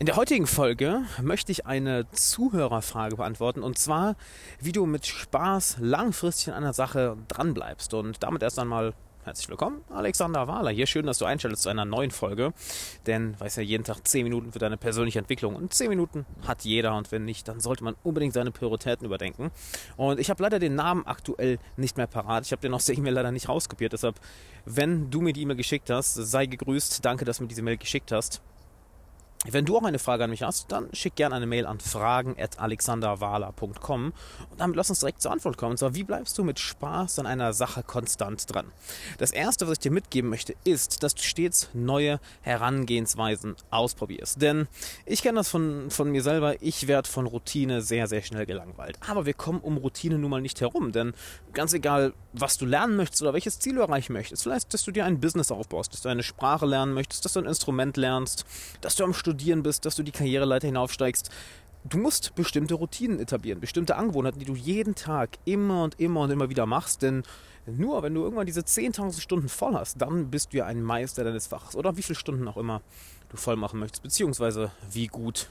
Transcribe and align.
In 0.00 0.06
der 0.06 0.16
heutigen 0.16 0.46
Folge 0.46 1.02
möchte 1.20 1.52
ich 1.52 1.66
eine 1.66 2.10
Zuhörerfrage 2.10 3.16
beantworten 3.16 3.62
und 3.62 3.76
zwar, 3.76 4.16
wie 4.58 4.72
du 4.72 4.86
mit 4.86 5.04
Spaß 5.04 5.76
langfristig 5.78 6.48
an 6.48 6.54
einer 6.54 6.72
Sache 6.72 7.18
dranbleibst. 7.28 7.92
Und 7.92 8.22
damit 8.22 8.42
erst 8.42 8.58
einmal 8.58 8.94
herzlich 9.24 9.50
willkommen, 9.50 9.84
Alexander 9.90 10.48
Wahler 10.48 10.70
hier. 10.70 10.86
Schön, 10.86 11.04
dass 11.04 11.18
du 11.18 11.26
einschaltest 11.26 11.64
zu 11.64 11.68
einer 11.68 11.84
neuen 11.84 12.12
Folge, 12.12 12.54
denn 13.06 13.38
weiß 13.38 13.56
ja 13.56 13.62
jeden 13.62 13.84
Tag 13.84 14.08
10 14.08 14.24
Minuten 14.24 14.52
für 14.52 14.58
deine 14.58 14.78
persönliche 14.78 15.18
Entwicklung 15.18 15.54
und 15.54 15.74
10 15.74 15.90
Minuten 15.90 16.24
hat 16.48 16.64
jeder 16.64 16.96
und 16.96 17.12
wenn 17.12 17.26
nicht, 17.26 17.46
dann 17.46 17.60
sollte 17.60 17.84
man 17.84 17.94
unbedingt 18.02 18.32
seine 18.32 18.52
Prioritäten 18.52 19.04
überdenken. 19.04 19.50
Und 19.98 20.18
ich 20.18 20.30
habe 20.30 20.42
leider 20.42 20.58
den 20.58 20.76
Namen 20.76 21.06
aktuell 21.06 21.58
nicht 21.76 21.98
mehr 21.98 22.06
parat. 22.06 22.46
Ich 22.46 22.52
habe 22.52 22.62
den 22.62 22.72
aus 22.72 22.86
der 22.86 22.96
E-Mail 22.96 23.12
leider 23.12 23.32
nicht 23.32 23.50
rauskopiert, 23.50 23.92
deshalb, 23.92 24.18
wenn 24.64 25.10
du 25.10 25.20
mir 25.20 25.34
die 25.34 25.42
E-Mail 25.42 25.58
geschickt 25.58 25.90
hast, 25.90 26.14
sei 26.14 26.46
gegrüßt. 26.46 27.04
Danke, 27.04 27.26
dass 27.26 27.36
du 27.36 27.42
mir 27.42 27.48
diese 27.48 27.60
Mail 27.60 27.76
geschickt 27.76 28.12
hast. 28.12 28.40
Wenn 29.48 29.64
du 29.64 29.78
auch 29.78 29.84
eine 29.84 29.98
Frage 29.98 30.24
an 30.24 30.30
mich 30.30 30.42
hast, 30.42 30.70
dann 30.70 30.90
schick 30.92 31.14
gerne 31.14 31.34
eine 31.34 31.46
Mail 31.46 31.64
an 31.64 31.80
fragen.alexanderwala.com 31.80 34.12
und 34.50 34.60
damit 34.60 34.76
lass 34.76 34.90
uns 34.90 35.00
direkt 35.00 35.22
zur 35.22 35.32
Antwort 35.32 35.56
kommen. 35.56 35.70
Und 35.70 35.78
zwar, 35.78 35.94
wie 35.94 36.04
bleibst 36.04 36.36
du 36.36 36.44
mit 36.44 36.58
Spaß 36.58 37.20
an 37.20 37.26
einer 37.26 37.54
Sache 37.54 37.82
konstant 37.82 38.54
dran? 38.54 38.66
Das 39.16 39.30
erste, 39.30 39.66
was 39.66 39.72
ich 39.72 39.78
dir 39.78 39.92
mitgeben 39.92 40.28
möchte, 40.28 40.54
ist, 40.64 41.02
dass 41.02 41.14
du 41.14 41.22
stets 41.22 41.70
neue 41.72 42.20
Herangehensweisen 42.42 43.56
ausprobierst. 43.70 44.42
Denn 44.42 44.68
ich 45.06 45.22
kenne 45.22 45.38
das 45.38 45.48
von, 45.48 45.90
von 45.90 46.10
mir 46.10 46.22
selber, 46.22 46.60
ich 46.60 46.86
werde 46.86 47.08
von 47.08 47.24
Routine 47.24 47.80
sehr, 47.80 48.08
sehr 48.08 48.20
schnell 48.20 48.44
gelangweilt. 48.44 48.98
Aber 49.08 49.24
wir 49.24 49.32
kommen 49.32 49.60
um 49.60 49.78
Routine 49.78 50.18
nun 50.18 50.28
mal 50.28 50.42
nicht 50.42 50.60
herum, 50.60 50.92
denn 50.92 51.14
ganz 51.54 51.72
egal, 51.72 52.12
was 52.34 52.58
du 52.58 52.66
lernen 52.66 52.96
möchtest 52.96 53.22
oder 53.22 53.32
welches 53.32 53.58
Ziel 53.58 53.76
du 53.76 53.80
erreichen 53.80 54.12
möchtest, 54.12 54.42
vielleicht, 54.42 54.74
dass 54.74 54.84
du 54.84 54.90
dir 54.90 55.06
ein 55.06 55.18
Business 55.18 55.50
aufbaust, 55.50 55.94
dass 55.94 56.02
du 56.02 56.10
eine 56.10 56.22
Sprache 56.22 56.66
lernen 56.66 56.92
möchtest, 56.92 57.24
dass 57.24 57.32
du 57.32 57.40
ein 57.40 57.46
Instrument 57.46 57.96
lernst, 57.96 58.44
dass 58.82 58.96
du 58.96 59.04
am 59.04 59.14
Studieren 59.14 59.29
Studieren 59.30 59.62
bist, 59.62 59.86
dass 59.86 59.94
du 59.94 60.02
die 60.02 60.10
Karriereleiter 60.10 60.66
hinaufsteigst. 60.66 61.30
Du 61.84 61.98
musst 61.98 62.34
bestimmte 62.34 62.74
Routinen 62.74 63.20
etablieren, 63.20 63.60
bestimmte 63.60 63.96
Angewohnheiten, 63.96 64.40
die 64.40 64.44
du 64.44 64.54
jeden 64.54 64.94
Tag 64.94 65.38
immer 65.44 65.84
und 65.84 65.98
immer 65.98 66.22
und 66.22 66.30
immer 66.30 66.50
wieder 66.50 66.66
machst. 66.66 67.02
Denn 67.02 67.22
nur 67.66 68.02
wenn 68.02 68.12
du 68.12 68.22
irgendwann 68.22 68.46
diese 68.46 68.60
10.000 68.60 69.20
Stunden 69.20 69.48
voll 69.48 69.74
hast, 69.74 70.02
dann 70.02 70.30
bist 70.30 70.52
du 70.52 70.58
ja 70.58 70.66
ein 70.66 70.82
Meister 70.82 71.22
deines 71.24 71.46
Fachs. 71.46 71.76
Oder 71.76 71.96
wie 71.96 72.02
viele 72.02 72.18
Stunden 72.18 72.46
auch 72.48 72.56
immer 72.56 72.82
du 73.28 73.36
voll 73.36 73.56
machen 73.56 73.78
möchtest, 73.78 74.02
beziehungsweise 74.02 74.72
wie 74.90 75.06
gut 75.06 75.48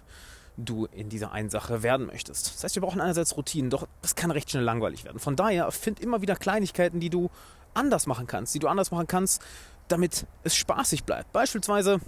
du 0.57 0.87
in 0.91 1.07
dieser 1.07 1.31
einen 1.31 1.49
Sache 1.49 1.83
werden 1.83 2.05
möchtest. 2.05 2.53
Das 2.55 2.63
heißt, 2.63 2.75
wir 2.75 2.81
brauchen 2.81 2.99
einerseits 2.99 3.37
Routinen, 3.37 3.69
doch 3.69 3.87
das 4.01 4.15
kann 4.15 4.29
recht 4.29 4.51
schnell 4.51 4.63
langweilig 4.63 5.05
werden. 5.05 5.19
Von 5.19 5.37
daher 5.37 5.71
find 5.71 6.01
immer 6.01 6.21
wieder 6.21 6.35
Kleinigkeiten, 6.35 6.99
die 6.99 7.09
du 7.09 7.29
anders 7.73 8.07
machen 8.07 8.27
kannst, 8.27 8.53
die 8.53 8.59
du 8.59 8.67
anders 8.67 8.91
machen 8.91 9.07
kannst, 9.07 9.41
damit 9.87 10.25
es 10.43 10.55
spaßig 10.55 11.05
bleibt. 11.05 11.31
Beispielsweise 11.31 12.01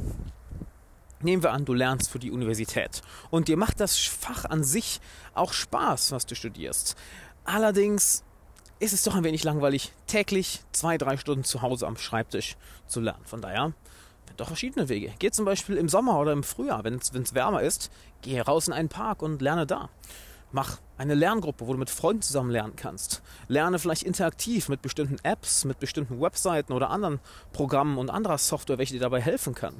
Nehmen 1.23 1.43
wir 1.43 1.51
an, 1.51 1.65
du 1.65 1.73
lernst 1.73 2.09
für 2.09 2.19
die 2.19 2.31
Universität 2.31 3.01
und 3.29 3.47
dir 3.47 3.57
macht 3.57 3.79
das 3.79 3.97
Fach 3.97 4.45
an 4.45 4.63
sich 4.63 4.99
auch 5.33 5.53
Spaß, 5.53 6.11
was 6.11 6.25
du 6.25 6.35
studierst. 6.35 6.95
Allerdings 7.43 8.23
ist 8.79 8.93
es 8.93 9.03
doch 9.03 9.15
ein 9.15 9.23
wenig 9.23 9.43
langweilig, 9.43 9.91
täglich 10.07 10.61
zwei, 10.71 10.97
drei 10.97 11.17
Stunden 11.17 11.43
zu 11.43 11.61
Hause 11.61 11.87
am 11.87 11.97
Schreibtisch 11.97 12.57
zu 12.87 12.99
lernen. 12.99 13.23
Von 13.25 13.41
daher 13.41 13.73
doch 14.41 14.47
verschiedene 14.47 14.89
Wege. 14.89 15.13
Geh 15.19 15.31
zum 15.31 15.45
Beispiel 15.45 15.77
im 15.77 15.87
Sommer 15.87 16.19
oder 16.19 16.33
im 16.33 16.43
Frühjahr, 16.43 16.83
wenn 16.83 16.95
es 16.95 17.33
wärmer 17.35 17.61
ist, 17.61 17.91
geh 18.21 18.39
raus 18.41 18.67
in 18.67 18.73
einen 18.73 18.89
Park 18.89 19.21
und 19.21 19.41
lerne 19.41 19.67
da. 19.67 19.89
Mach 20.51 20.79
eine 20.97 21.13
Lerngruppe, 21.13 21.67
wo 21.67 21.73
du 21.73 21.79
mit 21.79 21.89
Freunden 21.89 22.21
zusammen 22.21 22.51
lernen 22.51 22.75
kannst. 22.75 23.21
Lerne 23.47 23.79
vielleicht 23.79 24.03
interaktiv 24.03 24.67
mit 24.67 24.81
bestimmten 24.81 25.17
Apps, 25.23 25.63
mit 25.63 25.79
bestimmten 25.79 26.19
Webseiten 26.19 26.73
oder 26.73 26.89
anderen 26.89 27.19
Programmen 27.53 27.97
und 27.97 28.09
anderer 28.09 28.37
Software, 28.37 28.77
welche 28.77 28.93
dir 28.93 28.99
dabei 28.99 29.21
helfen 29.21 29.55
kann. 29.55 29.75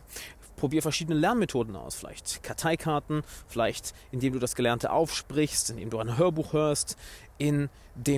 Probier 0.61 0.83
verschiedene 0.83 1.19
Lernmethoden 1.19 1.75
aus. 1.75 1.95
Vielleicht 1.95 2.43
Karteikarten, 2.43 3.23
vielleicht 3.47 3.95
indem 4.11 4.33
du 4.33 4.37
das 4.37 4.53
Gelernte 4.53 4.91
aufsprichst, 4.91 5.71
indem 5.71 5.89
du 5.89 5.97
ein 5.97 6.19
Hörbuch 6.19 6.53
hörst, 6.53 6.97
indem 7.39 7.69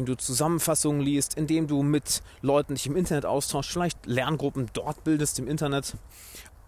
du 0.06 0.16
Zusammenfassungen 0.16 1.00
liest, 1.00 1.36
indem 1.36 1.68
du 1.68 1.84
mit 1.84 2.22
Leuten 2.42 2.76
dich 2.76 2.86
im 2.86 2.98
Internet 2.98 3.26
austauschst, 3.26 3.72
vielleicht 3.72 4.06
Lerngruppen 4.06 4.70
dort 4.74 5.06
bildest 5.06 5.40
im 5.40 5.48
Internet. 5.48 5.94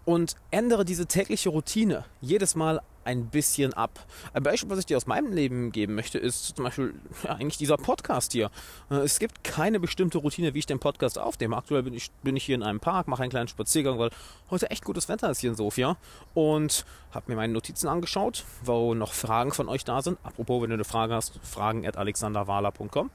Und 0.06 0.36
ändere 0.50 0.86
diese 0.86 1.04
tägliche 1.04 1.50
Routine 1.50 2.06
jedes 2.22 2.54
Mal 2.54 2.80
ein 3.06 3.26
bisschen 3.26 3.72
ab. 3.72 4.04
Ein 4.32 4.42
Beispiel, 4.42 4.68
was 4.68 4.80
ich 4.80 4.86
dir 4.86 4.96
aus 4.96 5.06
meinem 5.06 5.32
Leben 5.32 5.72
geben 5.72 5.94
möchte, 5.94 6.18
ist 6.18 6.56
zum 6.56 6.64
Beispiel 6.64 6.94
ja, 7.22 7.30
eigentlich 7.30 7.56
dieser 7.56 7.76
Podcast 7.76 8.32
hier. 8.32 8.50
Äh, 8.90 8.96
es 8.96 9.18
gibt 9.18 9.44
keine 9.44 9.80
bestimmte 9.80 10.18
Routine, 10.18 10.54
wie 10.54 10.58
ich 10.58 10.66
den 10.66 10.80
Podcast 10.80 11.18
aufnehme. 11.18 11.56
Aktuell 11.56 11.82
bin 11.84 11.94
ich, 11.94 12.10
bin 12.22 12.36
ich 12.36 12.44
hier 12.44 12.56
in 12.56 12.62
einem 12.62 12.80
Park, 12.80 13.08
mache 13.08 13.22
einen 13.22 13.30
kleinen 13.30 13.48
Spaziergang, 13.48 13.98
weil 13.98 14.10
heute 14.50 14.70
echt 14.70 14.84
gutes 14.84 15.08
Wetter 15.08 15.30
ist 15.30 15.40
hier 15.40 15.50
in 15.50 15.56
Sofia 15.56 15.96
und 16.34 16.84
habe 17.12 17.30
mir 17.30 17.36
meine 17.36 17.52
Notizen 17.52 17.88
angeschaut, 17.88 18.44
wo 18.64 18.94
noch 18.94 19.12
Fragen 19.12 19.52
von 19.52 19.68
euch 19.68 19.84
da 19.84 20.02
sind. 20.02 20.18
Apropos, 20.22 20.62
wenn 20.62 20.70
du 20.70 20.74
eine 20.74 20.84
Frage 20.84 21.14
hast, 21.14 21.38
fragen 21.42 21.86
at 21.86 21.96
alexanderwala.com 21.96 23.10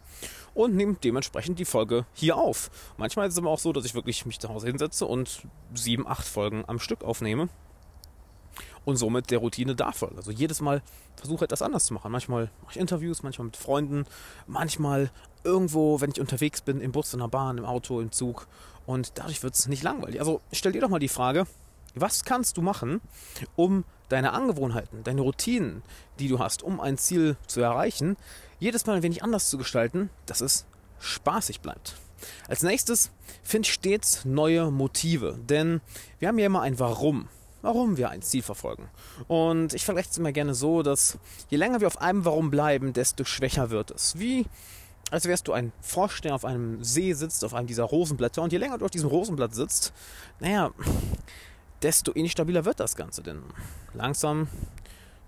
und 0.53 0.75
nehme 0.75 0.95
dementsprechend 1.03 1.59
die 1.59 1.65
Folge 1.65 2.05
hier 2.13 2.37
auf. 2.37 2.71
Manchmal 2.97 3.27
ist 3.27 3.33
es 3.33 3.39
aber 3.39 3.49
auch 3.49 3.59
so, 3.59 3.73
dass 3.73 3.85
ich 3.85 3.93
wirklich 3.93 4.25
mich 4.25 4.39
zu 4.39 4.49
Hause 4.49 4.67
hinsetze 4.67 5.05
und 5.05 5.43
sieben, 5.73 6.07
acht 6.07 6.25
Folgen 6.25 6.63
am 6.67 6.79
Stück 6.79 7.03
aufnehme 7.03 7.49
und 8.85 8.97
somit 8.97 9.31
der 9.31 9.39
Routine 9.39 9.75
darf. 9.75 10.03
Also 10.03 10.31
jedes 10.31 10.61
Mal 10.61 10.81
versuche 11.15 11.45
etwas 11.45 11.61
anders 11.61 11.85
zu 11.85 11.93
machen. 11.93 12.11
Manchmal 12.11 12.49
mache 12.61 12.71
ich 12.71 12.79
Interviews, 12.79 13.23
manchmal 13.23 13.45
mit 13.45 13.57
Freunden, 13.57 14.05
manchmal 14.47 15.11
irgendwo, 15.43 16.01
wenn 16.01 16.11
ich 16.11 16.19
unterwegs 16.19 16.61
bin, 16.61 16.81
im 16.81 16.91
Bus, 16.91 17.13
in 17.13 17.19
der 17.19 17.27
Bahn, 17.27 17.57
im 17.57 17.65
Auto, 17.65 17.99
im 18.01 18.11
Zug 18.11 18.47
und 18.85 19.13
dadurch 19.15 19.43
wird 19.43 19.53
es 19.53 19.67
nicht 19.67 19.83
langweilig. 19.83 20.19
Also 20.19 20.41
stell 20.51 20.71
dir 20.71 20.81
doch 20.81 20.89
mal 20.89 20.99
die 20.99 21.07
Frage, 21.07 21.45
was 21.95 22.23
kannst 22.23 22.57
du 22.57 22.61
machen, 22.61 23.01
um 23.55 23.83
deine 24.09 24.33
Angewohnheiten, 24.33 25.03
deine 25.03 25.21
Routinen, 25.21 25.83
die 26.19 26.27
du 26.27 26.39
hast, 26.39 26.63
um 26.63 26.79
ein 26.79 26.97
Ziel 26.97 27.37
zu 27.47 27.61
erreichen, 27.61 28.17
jedes 28.59 28.85
Mal 28.85 28.97
ein 28.97 29.03
wenig 29.03 29.23
anders 29.23 29.49
zu 29.49 29.57
gestalten, 29.57 30.09
dass 30.25 30.41
es 30.41 30.65
spaßig 30.99 31.61
bleibt. 31.61 31.95
Als 32.47 32.61
nächstes 32.61 33.11
find 33.43 33.65
stets 33.65 34.25
neue 34.25 34.69
Motive, 34.69 35.39
denn 35.49 35.81
wir 36.19 36.27
haben 36.27 36.37
ja 36.37 36.45
immer 36.45 36.61
ein 36.61 36.79
Warum 36.79 37.27
warum 37.61 37.97
wir 37.97 38.09
ein 38.09 38.21
Ziel 38.21 38.41
verfolgen. 38.41 38.89
Und 39.27 39.73
ich 39.73 39.85
vergleiche 39.85 40.09
es 40.09 40.17
immer 40.17 40.31
gerne 40.31 40.53
so, 40.53 40.83
dass 40.83 41.17
je 41.49 41.57
länger 41.57 41.79
wir 41.81 41.87
auf 41.87 42.01
einem 42.01 42.25
Warum 42.25 42.51
bleiben, 42.51 42.93
desto 42.93 43.23
schwächer 43.23 43.69
wird 43.69 43.91
es. 43.91 44.17
Wie 44.19 44.45
als 45.11 45.25
wärst 45.25 45.47
du 45.47 45.53
ein 45.53 45.73
Frosch, 45.81 46.21
der 46.21 46.33
auf 46.33 46.45
einem 46.45 46.83
See 46.83 47.13
sitzt, 47.13 47.43
auf 47.43 47.53
einem 47.53 47.67
dieser 47.67 47.83
Rosenblätter. 47.83 48.41
Und 48.41 48.53
je 48.53 48.57
länger 48.57 48.77
du 48.77 48.85
auf 48.85 48.91
diesem 48.91 49.09
Rosenblatt 49.09 49.53
sitzt, 49.53 49.91
naja, 50.39 50.71
desto 51.81 52.13
instabiler 52.13 52.63
wird 52.63 52.79
das 52.79 52.95
Ganze. 52.95 53.21
Denn 53.21 53.43
langsam 53.93 54.47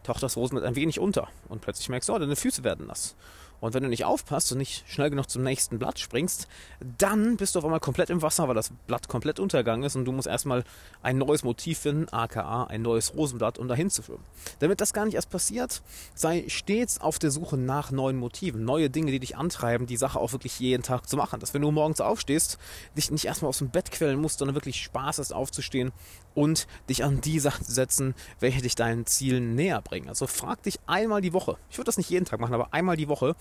taucht 0.04 0.24
das 0.24 0.38
Rosenblatt 0.38 0.66
ein 0.66 0.76
wenig 0.76 1.00
unter. 1.00 1.28
Und 1.50 1.62
plötzlich 1.62 1.90
merkst 1.90 2.08
du, 2.08 2.14
oh, 2.14 2.20
deine 2.20 2.38
Füße 2.38 2.64
werden 2.64 2.88
nass. 2.88 3.16
Und 3.64 3.74
wenn 3.74 3.84
du 3.84 3.88
nicht 3.88 4.04
aufpasst 4.04 4.52
und 4.52 4.58
nicht 4.58 4.84
schnell 4.90 5.10
genug 5.10 5.30
zum 5.30 5.42
nächsten 5.42 5.80
Blatt 5.80 5.98
springst, 5.98 6.50
dann 6.98 7.38
bist 7.38 7.56
du 7.56 7.60
auf 7.60 7.64
einmal 7.64 7.80
komplett 7.80 8.10
im 8.10 8.22
Wasser, 8.22 8.50
weil 8.50 8.56
das 8.56 8.72
Blatt 8.88 9.08
komplett 9.08 9.40
untergegangen 9.40 9.86
ist 9.86 9.96
und 9.96 10.04
du 10.04 10.12
musst 10.12 10.28
erstmal 10.28 10.66
ein 11.02 11.18
neues 11.18 11.46
Motiv 11.46 11.80
finden, 11.80 12.10
aka 12.12 12.66
ein 12.66 12.82
neues 12.82 13.16
Rosenblatt, 13.16 13.60
um 13.60 13.70
dahin 13.70 13.90
zu 13.90 14.04
schwimmen. 14.04 14.26
Damit 14.60 14.82
das 14.82 14.92
gar 14.92 15.06
nicht 15.06 15.14
erst 15.14 15.30
passiert, 15.30 15.82
sei 16.14 16.44
stets 16.50 17.00
auf 17.00 17.20
der 17.20 17.32
Suche 17.32 17.56
nach 17.56 17.90
neuen 17.90 18.18
Motiven, 18.18 18.66
neue 18.66 18.90
Dinge, 18.90 19.12
die 19.12 19.22
dich 19.22 19.38
antreiben, 19.38 19.88
die 19.88 19.96
Sache 19.96 20.20
auch 20.20 20.34
wirklich 20.34 20.60
jeden 20.60 20.84
Tag 20.84 21.08
zu 21.08 21.16
machen. 21.16 21.40
Dass 21.40 21.54
wenn 21.54 21.62
du 21.62 21.72
morgens 21.72 22.02
aufstehst, 22.02 22.58
dich 22.98 23.12
nicht 23.12 23.24
erstmal 23.24 23.48
aus 23.48 23.60
dem 23.60 23.70
Bett 23.70 23.92
quälen 23.92 24.20
musst, 24.20 24.40
sondern 24.40 24.56
wirklich 24.56 24.84
Spaß 24.84 25.20
hast 25.20 25.32
aufzustehen 25.32 25.94
und 26.36 26.68
dich 26.90 27.06
an 27.06 27.22
die 27.22 27.40
Sachen 27.40 27.64
zu 27.64 27.72
setzen, 27.72 28.14
welche 28.42 28.62
dich 28.62 28.76
deinen 28.76 29.06
Zielen 29.06 29.56
näher 29.56 29.82
bringen. 29.82 30.10
Also 30.10 30.28
frag 30.28 30.64
dich 30.64 30.82
einmal 30.86 31.22
die 31.22 31.32
Woche. 31.32 31.58
Ich 31.70 31.78
würde 31.78 31.86
das 31.86 31.98
nicht 31.98 32.10
jeden 32.10 32.26
Tag 32.26 32.42
machen, 32.42 32.54
aber 32.54 32.74
einmal 32.74 32.98
die 32.98 33.08
Woche, 33.08 33.38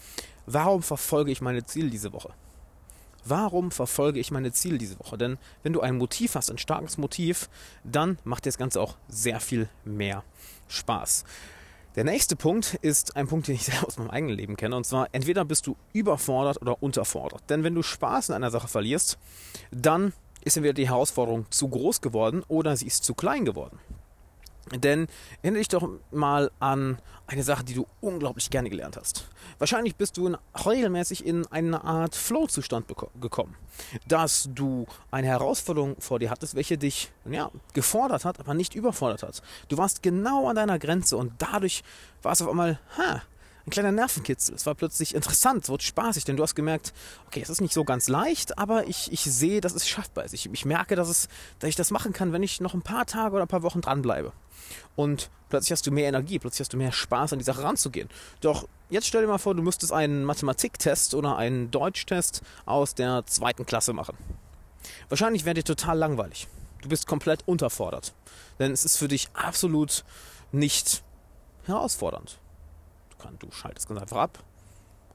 warum 0.47 0.83
verfolge 0.83 1.31
ich 1.31 1.41
meine 1.41 1.65
Ziele 1.65 1.91
diese 1.91 2.13
Woche? 2.13 2.31
Warum 3.25 3.71
verfolge 3.71 4.19
ich 4.19 4.31
meine 4.31 4.53
Ziele 4.53 4.79
diese 4.79 4.99
Woche? 4.99 5.17
Denn 5.17 5.39
wenn 5.63 5.73
du 5.73 5.81
ein 5.81 5.97
Motiv 5.97 6.35
hast, 6.35 6.51
ein 6.51 6.59
starkes 6.59 6.99
Motiv, 6.99 7.49
dann 7.85 8.19
macht 8.25 8.45
dir 8.45 8.49
das 8.49 8.59
Ganze 8.59 8.81
auch 8.81 8.97
sehr 9.09 9.39
viel 9.39 9.69
mehr 9.85 10.25
Spaß. 10.69 11.25
Der 11.95 12.05
nächste 12.05 12.37
Punkt 12.37 12.79
ist 12.81 13.17
ein 13.17 13.29
Punkt, 13.29 13.49
den 13.49 13.55
ich 13.55 13.65
sehr 13.67 13.87
aus 13.87 13.99
meinem 13.99 14.11
eigenen 14.11 14.37
Leben 14.37 14.57
kenne. 14.57 14.77
Und 14.77 14.85
zwar, 14.85 15.09
entweder 15.13 15.45
bist 15.45 15.67
du 15.67 15.77
überfordert 15.93 16.61
oder 16.61 16.83
unterfordert. 16.83 17.43
Denn 17.49 17.63
wenn 17.65 17.75
du 17.75 17.83
Spaß 17.83 18.31
in 18.31 18.35
einer 18.35 18.51
Sache 18.51 18.69
verlierst, 18.69 19.19
dann 19.71 20.13
ist 20.41 20.57
entweder 20.57 20.75
die 20.75 20.89
Herausforderung 20.89 21.47
zu 21.51 21.69
groß 21.69 22.01
geworden 22.01 22.43
oder 22.49 22.77
sie 22.77 22.87
ist 22.87 23.05
zu 23.05 23.15
klein 23.15 23.45
geworden. 23.45 23.79
Denn 24.71 25.09
erinnere 25.43 25.61
dich 25.61 25.69
doch 25.69 25.89
mal 26.11 26.51
an 26.61 26.99
eine 27.27 27.43
Sache, 27.43 27.65
die 27.65 27.75
du 27.75 27.87
unglaublich 28.01 28.51
gerne 28.51 28.71
gelernt 28.71 28.97
hast. 28.97 29.29
Wahrscheinlich 29.59 29.97
bist 29.97 30.17
du 30.17 30.27
in, 30.27 30.37
regelmäßig 30.65 31.27
in 31.27 31.47
eine 31.47 31.83
Art 31.83 32.15
Flow-Zustand 32.15 32.87
gekommen, 33.21 33.57
dass 34.07 34.49
du 34.55 34.87
eine 35.11 35.27
Herausforderung 35.27 35.97
vor 35.99 36.19
dir 36.19 36.31
hattest, 36.31 36.55
welche 36.55 36.79
dich 36.79 37.11
ja, 37.25 37.51
gefordert 37.75 38.25
hat, 38.25 38.39
aber 38.39 38.55
nicht 38.55 38.75
überfordert 38.75 39.23
hat. 39.23 39.43
Du 39.69 39.79
warst 39.79 40.03
genau 40.03 40.49
an 40.49 40.57
deiner 40.57 40.79
Grenze 40.79 41.17
und 41.17 41.33
dadurch 41.39 41.83
war 42.23 42.33
es 42.33 42.43
auf 42.43 42.49
einmal, 42.49 42.79
ha, 42.97 43.23
ein 43.67 43.71
kleiner 43.71 43.93
Nervenkitzel. 43.93 44.55
Es 44.55 44.67
war 44.67 44.75
plötzlich 44.75 45.15
interessant, 45.15 45.65
es 45.65 45.71
wurde 45.71 45.85
spaßig, 45.85 46.25
denn 46.25 46.37
du 46.37 46.43
hast 46.43 46.55
gemerkt, 46.55 46.93
okay, 47.27 47.41
es 47.41 47.51
ist 47.51 47.61
nicht 47.61 47.75
so 47.75 47.85
ganz 47.85 48.09
leicht, 48.09 48.59
aber 48.59 48.89
ich, 48.89 49.13
ich 49.13 49.23
sehe, 49.23 49.61
dass 49.61 49.75
es 49.75 49.89
schaffbar 49.89 50.25
ist. 50.25 50.35
Ich, 50.35 50.53
ich 50.53 50.65
merke, 50.65 50.97
dass, 50.97 51.09
es, 51.09 51.29
dass 51.59 51.69
ich 51.69 51.77
das 51.77 51.91
machen 51.91 52.13
kann, 52.13 52.33
wenn 52.33 52.43
ich 52.43 52.61
noch 52.61 52.75
ein 52.75 52.83
paar 52.83 53.07
Tage 53.07 53.35
oder 53.35 53.45
ein 53.45 53.49
paar 53.49 53.63
Wochen 53.63 53.81
dranbleibe. 53.81 54.33
Und 54.97 55.31
plötzlich 55.49 55.73
hast 55.73 55.87
du 55.87 55.91
mehr 55.91 56.09
Energie, 56.09 56.39
plötzlich 56.39 56.61
hast 56.61 56.73
du 56.73 56.77
mehr 56.77 56.93
Spaß, 56.93 57.33
an 57.33 57.39
die 57.39 57.45
Sache 57.45 57.63
ranzugehen. 57.63 58.09
Doch 58.41 58.67
jetzt 58.91 59.07
stell 59.07 59.23
dir 59.23 59.29
mal 59.29 59.39
vor, 59.39 59.55
du 59.55 59.63
müsstest 59.63 59.93
einen 59.93 60.25
Mathematiktest 60.25 61.15
oder 61.15 61.37
einen 61.37 61.71
Deutschtest 61.71 62.43
aus 62.67 62.95
der 62.95 63.25
zweiten 63.27 63.65
Klasse 63.67 63.93
machen. 63.93 64.17
Wahrscheinlich 65.09 65.45
wäre 65.45 65.55
dir 65.55 65.65
total 65.65 65.99
langweilig. 65.99 66.49
Du 66.83 66.89
bist 66.89 67.07
komplett 67.07 67.47
unterfordert. 67.47 68.13
Denn 68.59 68.73
es 68.73 68.85
ist 68.85 68.97
für 68.97 69.09
dich 69.09 69.29
absolut 69.35 70.05
nicht 70.51 71.03
herausfordernd. 71.65 72.39
Du, 73.23 73.29
kann, 73.29 73.39
du 73.39 73.51
schaltest 73.53 73.89
ganz 73.89 74.01
einfach 74.01 74.17
ab 74.17 74.45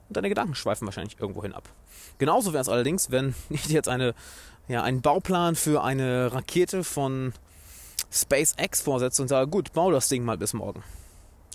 und 0.08 0.16
deine 0.16 0.30
Gedanken 0.30 0.56
schweifen 0.56 0.86
wahrscheinlich 0.86 1.20
irgendwohin 1.20 1.54
ab. 1.54 1.70
Genauso 2.18 2.54
wäre 2.54 2.62
es 2.62 2.70
allerdings, 2.70 3.12
wenn 3.12 3.36
ich 3.50 3.64
dir 3.64 3.74
jetzt 3.74 3.90
eine, 3.90 4.14
ja, 4.68 4.84
einen 4.84 5.02
Bauplan 5.02 5.56
für 5.56 5.84
eine 5.84 6.34
Rakete 6.34 6.84
von 6.84 7.34
SpaceX 8.12 8.82
vorsetze 8.82 9.22
und 9.22 9.28
sage, 9.28 9.50
gut, 9.50 9.74
bau 9.74 9.92
das 9.92 10.08
Ding 10.08 10.24
mal 10.24 10.38
bis 10.38 10.54
morgen. 10.54 10.84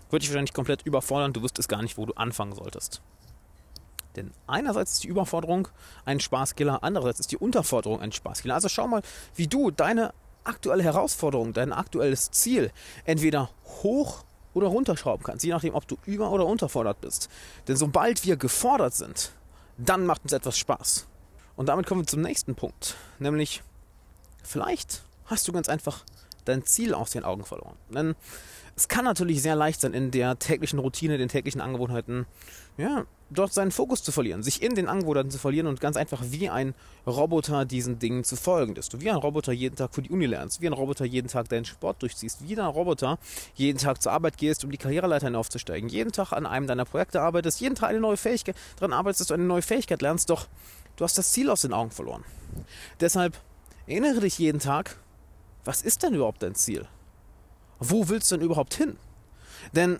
Würde 0.09 0.21
dich 0.21 0.29
wahrscheinlich 0.29 0.53
komplett 0.53 0.83
überfordern, 0.83 1.33
du 1.33 1.41
wüsstest 1.41 1.69
gar 1.69 1.81
nicht, 1.81 1.97
wo 1.97 2.05
du 2.05 2.13
anfangen 2.13 2.53
solltest. 2.53 3.01
Denn 4.15 4.31
einerseits 4.45 4.93
ist 4.93 5.03
die 5.03 5.07
Überforderung 5.07 5.67
ein 6.05 6.19
Spaßkiller, 6.19 6.83
andererseits 6.83 7.21
ist 7.21 7.31
die 7.31 7.37
Unterforderung 7.37 7.99
ein 7.99 8.11
Spaßkiller. 8.11 8.53
Also 8.53 8.69
schau 8.69 8.87
mal, 8.87 9.01
wie 9.35 9.47
du 9.47 9.71
deine 9.71 10.13
aktuelle 10.43 10.83
Herausforderung, 10.83 11.53
dein 11.53 11.73
aktuelles 11.73 12.29
Ziel 12.29 12.71
entweder 13.05 13.49
hoch 13.81 14.23
oder 14.53 14.67
runterschrauben 14.67 15.23
kannst, 15.23 15.43
je 15.43 15.51
nachdem, 15.51 15.73
ob 15.75 15.87
du 15.87 15.97
über- 16.05 16.31
oder 16.31 16.45
unterfordert 16.45 17.01
bist. 17.01 17.29
Denn 17.67 17.75
sobald 17.75 18.25
wir 18.25 18.37
gefordert 18.37 18.93
sind, 18.93 19.31
dann 19.77 20.05
macht 20.05 20.23
uns 20.23 20.33
etwas 20.33 20.57
Spaß. 20.57 21.07
Und 21.55 21.67
damit 21.69 21.85
kommen 21.85 22.01
wir 22.01 22.07
zum 22.07 22.21
nächsten 22.21 22.55
Punkt, 22.55 22.95
nämlich 23.19 23.63
vielleicht 24.43 25.03
hast 25.25 25.47
du 25.47 25.51
ganz 25.51 25.69
einfach 25.69 26.03
dein 26.45 26.65
Ziel 26.65 26.93
aus 26.93 27.11
den 27.11 27.23
Augen 27.23 27.45
verloren. 27.45 27.77
Denn 27.89 28.15
es 28.75 28.87
kann 28.87 29.05
natürlich 29.05 29.41
sehr 29.41 29.55
leicht 29.55 29.81
sein, 29.81 29.93
in 29.93 30.11
der 30.11 30.39
täglichen 30.39 30.79
Routine, 30.79 31.17
den 31.17 31.29
täglichen 31.29 31.61
Angewohnheiten, 31.61 32.25
ja, 32.77 33.05
dort 33.33 33.53
seinen 33.53 33.71
Fokus 33.71 34.03
zu 34.03 34.11
verlieren, 34.11 34.43
sich 34.43 34.61
in 34.61 34.75
den 34.75 34.87
Angewohnheiten 34.87 35.31
zu 35.31 35.37
verlieren 35.37 35.67
und 35.67 35.81
ganz 35.81 35.97
einfach 35.97 36.21
wie 36.29 36.49
ein 36.49 36.73
Roboter 37.05 37.65
diesen 37.65 37.99
Dingen 37.99 38.23
zu 38.23 38.35
folgen, 38.35 38.75
dass 38.75 38.89
du 38.89 39.01
wie 39.01 39.09
ein 39.09 39.17
Roboter 39.17 39.51
jeden 39.51 39.75
Tag 39.75 39.93
für 39.93 40.01
die 40.01 40.09
Uni 40.09 40.25
lernst, 40.25 40.61
wie 40.61 40.67
ein 40.67 40.73
Roboter 40.73 41.05
jeden 41.05 41.27
Tag 41.27 41.49
deinen 41.49 41.65
Sport 41.65 42.01
durchziehst, 42.01 42.47
wie 42.47 42.59
ein 42.59 42.65
Roboter 42.65 43.19
jeden 43.55 43.77
Tag 43.77 44.01
zur 44.01 44.11
Arbeit 44.11 44.37
gehst, 44.37 44.63
um 44.63 44.71
die 44.71 44.77
Karriereleiter 44.77 45.27
hinaufzusteigen, 45.27 45.89
jeden 45.89 46.11
Tag 46.11 46.31
an 46.31 46.45
einem 46.45 46.67
deiner 46.67 46.85
Projekte 46.85 47.21
arbeitest, 47.21 47.59
jeden 47.59 47.75
Tag 47.75 47.89
eine 47.89 47.99
neue 47.99 48.17
Fähigkeit 48.17 48.55
daran 48.77 48.93
arbeitest, 48.93 49.21
dass 49.21 49.27
du 49.27 49.33
eine 49.33 49.43
neue 49.43 49.61
Fähigkeit 49.61 50.01
lernst, 50.01 50.29
doch 50.29 50.47
du 50.95 51.03
hast 51.03 51.17
das 51.17 51.31
Ziel 51.31 51.49
aus 51.49 51.61
den 51.61 51.73
Augen 51.73 51.91
verloren. 51.91 52.23
Deshalb 52.99 53.39
erinnere 53.87 54.21
dich 54.21 54.37
jeden 54.37 54.59
Tag, 54.59 54.97
was 55.65 55.81
ist 55.81 56.03
denn 56.03 56.13
überhaupt 56.13 56.43
dein 56.43 56.55
Ziel? 56.55 56.87
Wo 57.79 58.09
willst 58.09 58.31
du 58.31 58.37
denn 58.37 58.45
überhaupt 58.45 58.73
hin? 58.73 58.97
Denn 59.73 59.99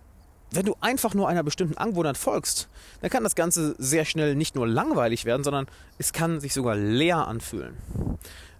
wenn 0.55 0.65
du 0.65 0.75
einfach 0.81 1.13
nur 1.13 1.27
einer 1.27 1.43
bestimmten 1.43 1.77
Angewohnheit 1.77 2.17
folgst, 2.17 2.69
dann 3.01 3.09
kann 3.09 3.23
das 3.23 3.35
Ganze 3.35 3.75
sehr 3.77 4.05
schnell 4.05 4.35
nicht 4.35 4.55
nur 4.55 4.67
langweilig 4.67 5.25
werden, 5.25 5.43
sondern 5.43 5.67
es 5.97 6.13
kann 6.13 6.39
sich 6.39 6.53
sogar 6.53 6.75
leer 6.75 7.27
anfühlen. 7.27 7.77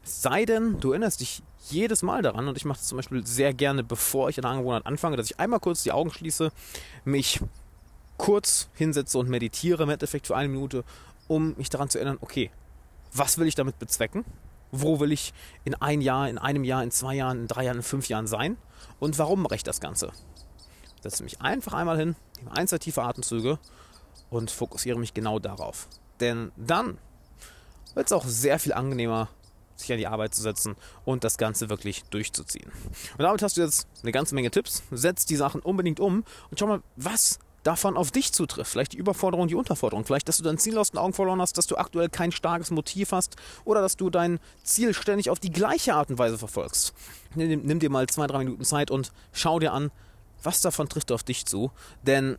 Es 0.04 0.22
sei 0.22 0.46
denn, 0.46 0.80
du 0.80 0.92
erinnerst 0.92 1.22
dich 1.22 1.44
jedes 1.70 2.02
Mal 2.02 2.22
daran, 2.22 2.48
und 2.48 2.58
ich 2.58 2.66
mache 2.66 2.80
das 2.80 2.88
zum 2.88 2.98
Beispiel 2.98 3.26
sehr 3.26 3.54
gerne, 3.54 3.84
bevor 3.84 4.30
ich 4.30 4.38
eine 4.38 4.50
Angewohnheit 4.50 4.86
anfange, 4.86 5.18
dass 5.18 5.32
ich 5.32 5.40
einmal 5.40 5.60
kurz 5.60 5.84
die 5.84 5.92
Augen 5.92 6.12
schließe, 6.12 6.52
mich 7.06 7.40
kurz 8.18 8.70
hinsetze 8.74 9.18
und 9.18 9.30
meditiere 9.30 9.84
im 9.84 9.90
Endeffekt 9.90 10.28
für 10.28 10.36
eine 10.36 10.50
Minute, 10.50 10.84
um 11.28 11.56
mich 11.58 11.70
daran 11.70 11.90
zu 11.90 12.00
erinnern, 12.00 12.18
okay, 12.22 12.52
was 13.14 13.38
will 13.38 13.48
ich 13.48 13.56
damit 13.56 13.80
bezwecken? 13.80 14.26
Wo 14.72 15.00
will 15.00 15.12
ich 15.12 15.34
in 15.64 15.76
ein 15.76 16.02
Jahr, 16.02 16.28
in 16.28 16.38
einem 16.38 16.64
Jahr, 16.64 16.84
in 16.84 16.92
zwei 16.92 17.16
Jahren, 17.16 17.42
in 17.42 17.48
drei 17.48 17.66
Jahren, 17.66 17.78
in 17.78 17.84
fünf 17.84 18.10
Jahren 18.10 18.28
sein? 18.28 18.58
Und 19.00 19.20
warum 19.20 19.44
mache 19.44 19.56
ich 19.56 19.64
das 19.64 19.80
Ganze? 19.80 20.12
Setze 21.04 21.24
mich 21.24 21.42
einfach 21.42 21.74
einmal 21.74 21.98
hin, 21.98 22.16
nehme 22.38 22.56
ein, 22.56 22.68
zwei 22.68 22.78
tiefe 22.78 23.04
Atemzüge 23.04 23.60
und 24.30 24.50
fokussiere 24.50 24.98
mich 24.98 25.14
genau 25.14 25.38
darauf. 25.38 25.88
Denn 26.22 26.52
dann 26.56 26.98
wird 27.94 28.08
es 28.08 28.14
auch 28.14 28.26
sehr 28.26 28.58
viel 28.58 28.74
angenehmer, 28.74 29.28
sich 29.76 29.92
an 29.92 29.98
die 29.98 30.08
Arbeit 30.08 30.34
zu 30.34 30.42
setzen 30.42 30.76
und 31.04 31.26
das 31.26 31.38
Ganze 31.38 31.70
wirklich 31.70 32.04
durchzuziehen. 32.06 32.72
Und 33.18 33.20
damit 33.20 33.42
hast 33.42 33.58
du 33.58 33.62
jetzt 33.62 33.88
eine 34.02 34.14
ganze 34.14 34.34
Menge 34.34 34.50
Tipps. 34.50 34.84
Setz 34.92 35.26
die 35.26 35.36
Sachen 35.36 35.62
unbedingt 35.62 36.00
um 36.00 36.24
und 36.50 36.60
schau 36.60 36.68
mal, 36.68 36.82
was 36.96 37.40
davon 37.64 37.98
auf 37.98 38.12
dich 38.12 38.32
zutrifft. 38.32 38.72
Vielleicht 38.72 38.94
die 38.94 38.98
Überforderung, 38.98 39.48
die 39.48 39.56
Unterforderung. 39.56 40.06
Vielleicht, 40.06 40.28
dass 40.30 40.38
du 40.38 40.44
dein 40.44 40.58
Ziel 40.58 40.78
aus 40.78 40.92
den 40.92 41.00
Augen 41.00 41.14
verloren 41.14 41.42
hast, 41.42 41.58
dass 41.58 41.68
du 41.68 41.78
aktuell 41.78 42.10
kein 42.10 42.32
starkes 42.32 42.72
Motiv 42.72 43.12
hast 43.12 43.36
oder 43.66 43.82
dass 43.82 43.98
du 43.98 44.10
dein 44.10 44.40
Ziel 44.64 44.94
ständig 44.94 45.30
auf 45.30 45.40
die 45.40 45.52
gleiche 45.52 45.96
Art 45.96 46.10
und 46.10 46.18
Weise 46.18 46.38
verfolgst. 46.38 46.94
Nimm, 47.36 47.62
nimm 47.64 47.80
dir 47.80 47.90
mal 47.90 48.08
zwei, 48.08 48.28
drei 48.28 48.40
Minuten 48.40 48.64
Zeit 48.64 48.92
und 48.92 49.12
schau 49.32 49.60
dir 49.60 49.74
an, 49.74 49.92
was 50.44 50.62
davon 50.62 50.90
trifft 50.90 51.12
auf 51.12 51.24
dich 51.24 51.46
zu. 51.46 51.72
Denn 52.04 52.38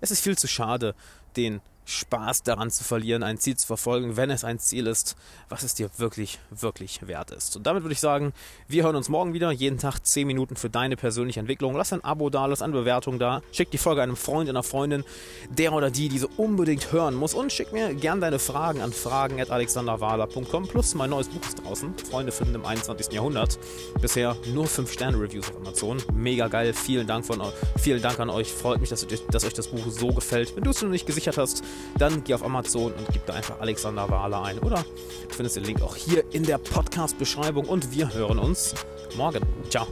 es 0.00 0.10
ist 0.10 0.22
viel 0.22 0.36
zu 0.36 0.48
schade, 0.48 0.94
den 1.36 1.60
Spaß 1.88 2.42
daran 2.42 2.70
zu 2.70 2.84
verlieren, 2.84 3.22
ein 3.22 3.38
Ziel 3.38 3.56
zu 3.56 3.66
verfolgen, 3.66 4.18
wenn 4.18 4.30
es 4.30 4.44
ein 4.44 4.58
Ziel 4.58 4.86
ist, 4.86 5.16
was 5.48 5.62
es 5.62 5.74
dir 5.74 5.88
wirklich, 5.96 6.38
wirklich 6.50 7.06
wert 7.06 7.30
ist. 7.30 7.56
Und 7.56 7.66
damit 7.66 7.82
würde 7.82 7.94
ich 7.94 8.00
sagen, 8.00 8.34
wir 8.68 8.84
hören 8.84 8.94
uns 8.94 9.08
morgen 9.08 9.32
wieder, 9.32 9.50
jeden 9.52 9.78
Tag 9.78 10.04
10 10.04 10.26
Minuten 10.26 10.56
für 10.56 10.68
deine 10.68 10.96
persönliche 10.96 11.40
Entwicklung. 11.40 11.74
Lass 11.74 11.94
ein 11.94 12.04
Abo 12.04 12.28
da, 12.28 12.44
lass 12.44 12.60
eine 12.60 12.74
Bewertung 12.74 13.18
da, 13.18 13.40
schick 13.52 13.70
die 13.70 13.78
Folge 13.78 14.02
einem 14.02 14.16
Freund, 14.16 14.50
einer 14.50 14.62
Freundin, 14.62 15.02
der 15.48 15.72
oder 15.72 15.90
die 15.90 16.10
diese 16.10 16.26
unbedingt 16.26 16.92
hören 16.92 17.14
muss 17.14 17.32
und 17.32 17.52
schick 17.52 17.72
mir 17.72 17.94
gern 17.94 18.20
deine 18.20 18.38
Fragen 18.38 18.82
an 18.82 18.92
fragen.alexanderwahler.com 18.92 20.68
plus 20.68 20.94
mein 20.94 21.08
neues 21.08 21.28
Buch 21.28 21.40
ist 21.40 21.64
draußen, 21.64 21.96
Freunde 22.10 22.32
finden 22.32 22.56
im 22.56 22.66
21. 22.66 23.14
Jahrhundert. 23.14 23.58
Bisher 24.02 24.36
nur 24.52 24.66
5 24.66 24.92
Sterne 24.92 25.18
Reviews 25.18 25.48
auf 25.48 25.56
Amazon. 25.56 26.02
Mega 26.12 26.48
geil, 26.48 26.74
vielen 26.74 27.06
Dank, 27.06 27.24
von, 27.24 27.40
vielen 27.78 28.02
Dank 28.02 28.20
an 28.20 28.28
euch, 28.28 28.52
freut 28.52 28.80
mich, 28.80 28.90
dass, 28.90 29.06
dass 29.30 29.44
euch 29.46 29.54
das 29.54 29.68
Buch 29.68 29.86
so 29.88 30.08
gefällt. 30.08 30.54
Wenn 30.54 30.64
du 30.64 30.70
es 30.70 30.82
noch 30.82 30.90
nicht 30.90 31.06
gesichert 31.06 31.38
hast, 31.38 31.64
dann 31.98 32.24
geh 32.24 32.34
auf 32.34 32.44
Amazon 32.44 32.92
und 32.92 33.06
gib 33.12 33.24
da 33.26 33.34
einfach 33.34 33.60
Alexander 33.60 34.08
Wahler 34.10 34.42
ein. 34.42 34.58
Oder 34.60 34.84
du 35.28 35.34
findest 35.34 35.56
den 35.56 35.64
Link 35.64 35.82
auch 35.82 35.96
hier 35.96 36.24
in 36.32 36.44
der 36.44 36.58
Podcast-Beschreibung 36.58 37.66
und 37.66 37.94
wir 37.94 38.12
hören 38.12 38.38
uns 38.38 38.74
morgen. 39.16 39.42
Ciao. 39.68 39.86